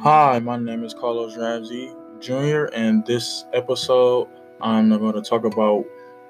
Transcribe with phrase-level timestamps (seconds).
[0.00, 4.26] Hi, my name is Carlos Ramsey Jr., and this episode
[4.60, 5.84] I'm going to talk about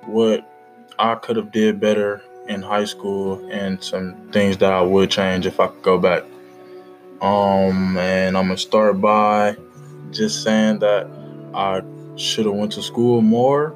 [0.04, 0.46] what
[0.98, 5.46] I could have did better in high school and some things that I would change
[5.46, 6.24] if I could go back.
[7.22, 9.56] Um, and I'm gonna start by
[10.10, 11.08] just saying that
[11.54, 11.80] I
[12.16, 13.74] should have went to school more.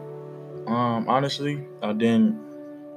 [0.66, 2.38] Um, honestly, I didn't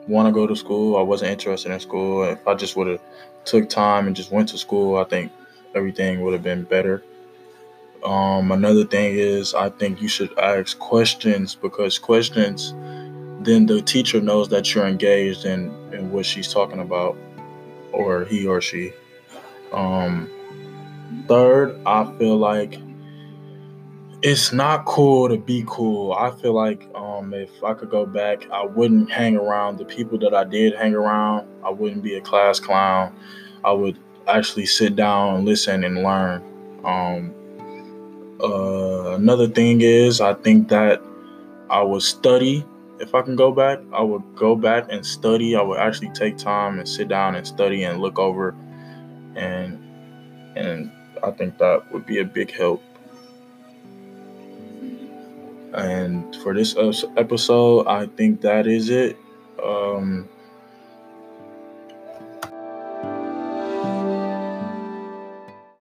[0.10, 0.98] want to go to school.
[0.98, 2.26] I wasn't interested in school.
[2.26, 3.02] If I just would have
[3.46, 5.32] took time and just went to school, I think
[5.76, 7.04] everything would have been better.
[8.04, 12.74] Um, another thing is, I think you should ask questions because questions,
[13.46, 17.18] then the teacher knows that you're engaged in, in what she's talking about,
[17.92, 18.92] or he or she.
[19.72, 20.30] Um,
[21.28, 22.80] third, I feel like
[24.22, 26.14] it's not cool to be cool.
[26.14, 30.18] I feel like um, if I could go back, I wouldn't hang around the people
[30.20, 31.48] that I did hang around.
[31.64, 33.14] I wouldn't be a class clown.
[33.66, 36.44] I would actually sit down, and listen, and learn.
[36.84, 37.34] Um,
[38.42, 41.02] uh, another thing is, I think that
[41.70, 42.66] I would study.
[43.00, 45.56] If I can go back, I would go back and study.
[45.56, 48.56] I would actually take time and sit down and study and look over,
[49.36, 49.80] and
[50.56, 50.92] and
[51.24, 52.84] I think that would be a big help.
[55.74, 56.76] And for this
[57.18, 59.18] episode, I think that is it.
[59.64, 60.30] Um,